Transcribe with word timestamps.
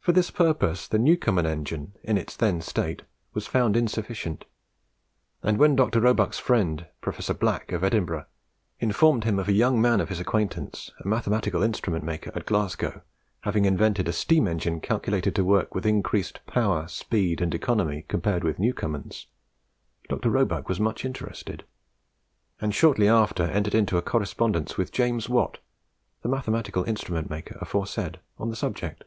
For 0.00 0.12
this 0.12 0.30
purpose 0.30 0.86
the 0.86 1.00
Newcomen 1.00 1.46
engine, 1.46 1.94
in 2.04 2.16
its 2.16 2.36
then 2.36 2.60
state, 2.60 3.02
was 3.34 3.48
found 3.48 3.76
insufficient; 3.76 4.44
and 5.42 5.58
when 5.58 5.74
Dr. 5.74 6.00
Roebuck's 6.00 6.38
friend, 6.38 6.86
Professor 7.00 7.34
Black, 7.34 7.72
of 7.72 7.82
Edinburgh, 7.82 8.26
informed 8.78 9.24
him 9.24 9.40
of 9.40 9.48
a 9.48 9.52
young 9.52 9.82
man 9.82 10.00
of 10.00 10.08
his 10.08 10.20
acquaintance, 10.20 10.92
a 11.00 11.08
mathematical 11.08 11.60
instrument 11.60 12.04
maker 12.04 12.30
at 12.36 12.46
Glasgow, 12.46 13.02
having 13.40 13.64
invented 13.64 14.06
a 14.06 14.12
steam 14.12 14.46
engine 14.46 14.80
calculated 14.80 15.34
to 15.34 15.44
work 15.44 15.74
with 15.74 15.84
increased 15.84 16.38
power, 16.46 16.86
speed, 16.86 17.40
and 17.40 17.52
economy, 17.52 18.04
compared 18.06 18.44
with 18.44 18.60
Newcomen's; 18.60 19.26
Dr. 20.08 20.30
Roebuck 20.30 20.68
was 20.68 20.78
much 20.78 21.04
interested, 21.04 21.64
and 22.60 22.72
shortly 22.72 23.08
after 23.08 23.42
entered 23.42 23.74
into 23.74 23.98
a 23.98 24.02
correspondence 24.02 24.76
with 24.78 24.92
James 24.92 25.28
Watt, 25.28 25.58
the 26.22 26.28
mathematical 26.28 26.84
instrument 26.84 27.28
maker 27.28 27.58
aforesaid 27.60 28.20
on 28.38 28.50
the 28.50 28.54
subject. 28.56 29.02